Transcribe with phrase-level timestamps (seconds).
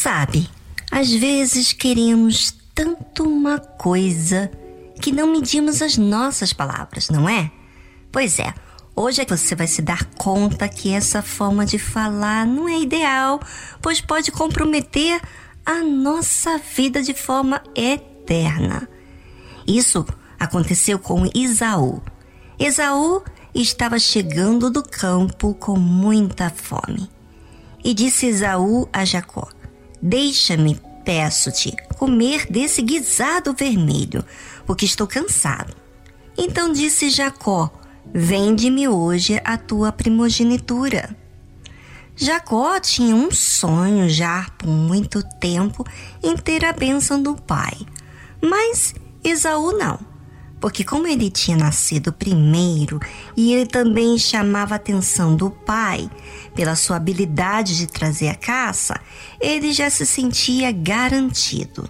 [0.00, 0.48] Sabe,
[0.92, 4.48] às vezes queremos tanto uma coisa
[5.02, 7.50] que não medimos as nossas palavras, não é?
[8.12, 8.54] Pois é,
[8.94, 13.40] hoje você vai se dar conta que essa forma de falar não é ideal,
[13.82, 15.20] pois pode comprometer
[15.66, 18.88] a nossa vida de forma eterna.
[19.66, 20.06] Isso
[20.38, 22.00] aconteceu com Isaú.
[22.56, 27.10] Esaú estava chegando do campo com muita fome.
[27.82, 29.48] E disse Esaú a Jacó:
[30.00, 34.24] Deixa-me, peço-te, comer desse guisado vermelho,
[34.66, 35.74] porque estou cansado.
[36.36, 37.70] Então disse Jacó:
[38.12, 41.16] Vende-me hoje a tua primogenitura.
[42.14, 45.84] Jacó tinha um sonho já por muito tempo
[46.22, 47.76] em ter a bênção do pai,
[48.42, 50.07] mas Esaú não
[50.60, 53.00] porque como ele tinha nascido primeiro
[53.36, 56.10] e ele também chamava a atenção do pai
[56.54, 59.00] pela sua habilidade de trazer a caça,
[59.40, 61.88] ele já se sentia garantido.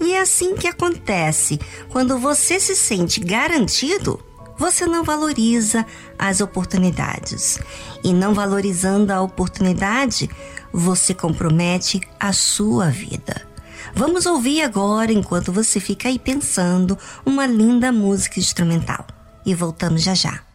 [0.00, 4.20] E é assim que acontece quando você se sente garantido.
[4.58, 5.86] Você não valoriza
[6.18, 7.58] as oportunidades.
[8.04, 10.28] E não valorizando a oportunidade,
[10.72, 13.51] você compromete a sua vida.
[13.94, 19.06] Vamos ouvir agora, enquanto você fica aí pensando, uma linda música instrumental.
[19.44, 20.51] E voltamos já já.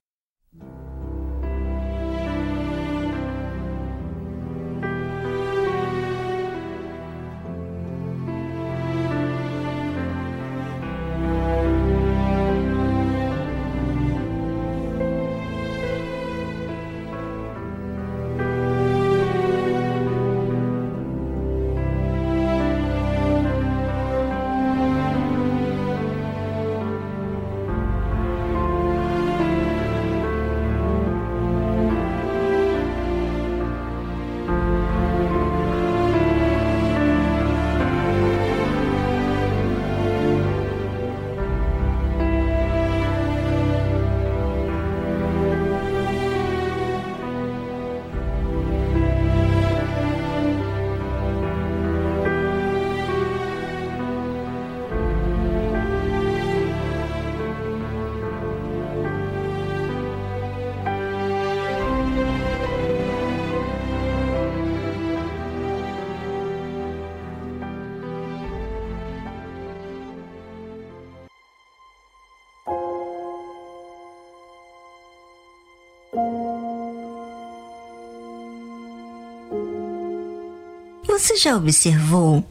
[81.18, 82.48] Você já observou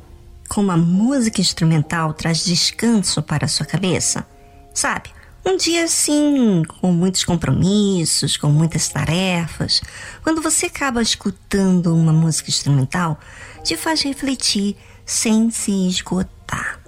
[0.49, 4.27] como a música instrumental traz descanso para a sua cabeça?
[4.75, 5.09] Sabe,
[5.45, 9.81] um dia assim, com muitos compromissos, com muitas tarefas,
[10.21, 13.21] quando você acaba escutando uma música instrumental,
[13.63, 16.81] te faz refletir sem se esgotar.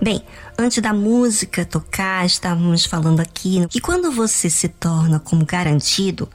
[0.00, 0.24] Bem,
[0.58, 6.26] antes da música tocar, estávamos falando aqui que quando você se torna como garantido,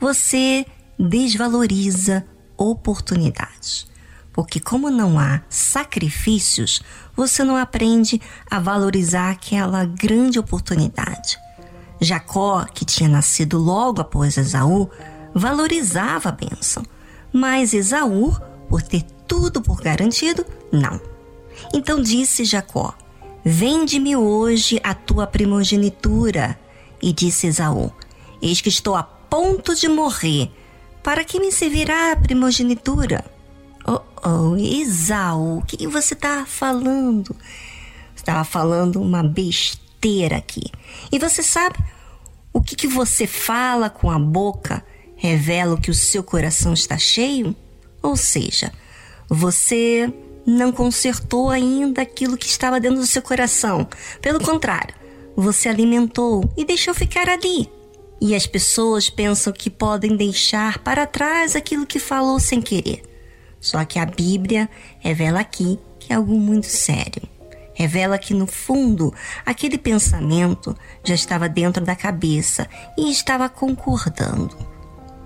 [0.00, 0.66] você
[0.98, 3.93] desvaloriza oportunidades
[4.34, 6.82] porque, como não há sacrifícios,
[7.16, 11.38] você não aprende a valorizar aquela grande oportunidade.
[12.00, 14.90] Jacó, que tinha nascido logo após Esaú,
[15.32, 16.82] valorizava a bênção,
[17.32, 18.36] mas Esaú,
[18.68, 21.00] por ter tudo por garantido, não.
[21.72, 22.92] Então disse Jacó:
[23.44, 26.58] Vende-me hoje a tua primogenitura.
[27.00, 27.92] E disse Esaú:
[28.42, 30.50] Eis que estou a ponto de morrer.
[31.04, 33.33] Para que me servirá a primogenitura?
[33.86, 37.36] Oh, oh, Esaú, o que você tá falando?
[38.16, 40.70] Estava falando uma besteira aqui.
[41.12, 41.76] E você sabe
[42.52, 44.84] o que, que você fala com a boca
[45.16, 47.54] revela o que o seu coração está cheio?
[48.02, 48.72] Ou seja,
[49.28, 50.12] você
[50.46, 53.88] não consertou ainda aquilo que estava dentro do seu coração.
[54.20, 54.94] Pelo contrário,
[55.34, 57.68] você alimentou e deixou ficar ali.
[58.20, 63.02] E as pessoas pensam que podem deixar para trás aquilo que falou sem querer.
[63.64, 64.68] Só que a Bíblia
[65.00, 67.22] revela aqui que é algo muito sério.
[67.72, 69.12] Revela que no fundo
[69.44, 74.54] aquele pensamento já estava dentro da cabeça e estava concordando.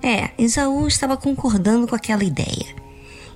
[0.00, 2.76] É, Esaú estava concordando com aquela ideia.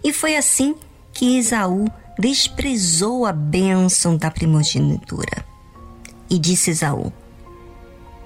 [0.04, 0.76] E foi assim
[1.12, 5.44] que Esaú desprezou a bênção da primogenitura.
[6.30, 7.12] E disse Esaú: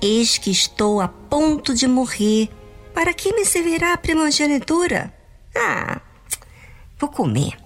[0.02, 2.50] Eis que estou a ponto de morrer.
[2.93, 5.12] Para que me servirá a primogenitura?
[5.55, 6.00] Ah,
[6.98, 7.56] Vou comer.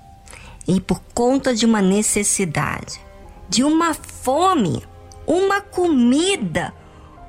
[0.66, 3.00] E por conta de uma necessidade,
[3.48, 4.84] de uma fome,
[5.26, 6.74] uma comida,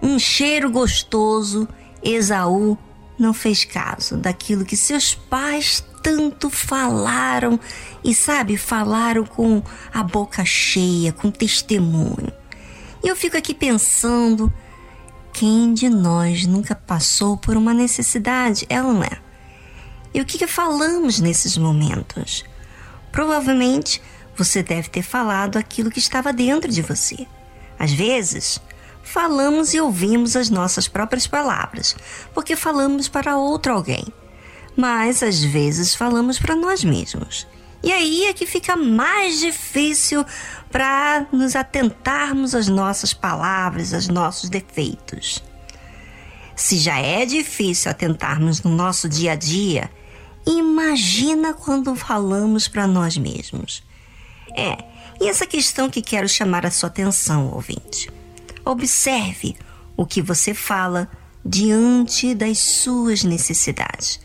[0.02, 1.68] um cheiro gostoso,
[2.04, 2.78] Esaú
[3.18, 7.60] não fez caso daquilo que seus pais tanto falaram
[8.04, 9.62] e sabe, falaram com
[9.94, 12.32] a boca cheia, com testemunho.
[13.04, 14.52] E eu fico aqui pensando,
[15.32, 19.31] quem de nós nunca passou por uma necessidade, ou não é?
[20.14, 22.44] E o que, que falamos nesses momentos?
[23.12, 24.02] Provavelmente
[24.36, 27.28] você deve ter falado aquilo que estava dentro de você.
[27.78, 28.62] Às vezes,
[29.04, 31.96] falamos e ouvimos as nossas próprias palavras,
[32.34, 34.06] porque falamos para outro alguém.
[34.76, 37.48] Mas às vezes falamos para nós mesmos.
[37.84, 40.24] E aí é que fica mais difícil
[40.72, 45.44] para nos atentarmos às nossas palavras, aos nossos defeitos.
[46.56, 49.90] Se já é difícil atentarmos no nosso dia a dia,
[50.46, 53.84] imagina quando falamos para nós mesmos.
[54.56, 54.78] É,
[55.20, 58.10] e essa questão que quero chamar a sua atenção, ouvinte.
[58.66, 59.56] Observe
[59.96, 61.10] o que você fala
[61.44, 64.20] diante das suas necessidades,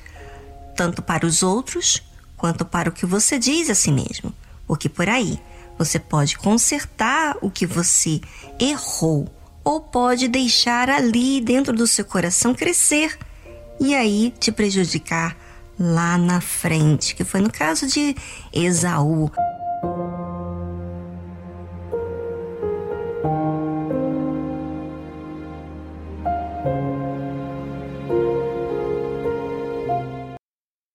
[0.77, 2.03] tanto para os outros
[2.37, 4.33] quanto para o que você diz a si mesmo,
[4.67, 5.41] porque por aí
[5.79, 8.21] você pode consertar o que você
[8.59, 9.29] errou
[9.65, 13.19] ou pode deixar ali dentro do seu coração crescer
[13.81, 15.37] e aí te prejudicar
[15.79, 18.17] lá na frente, que foi no caso de
[18.53, 19.31] Esaú.